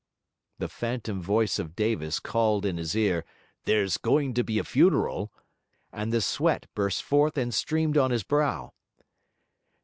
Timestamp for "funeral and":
4.63-6.11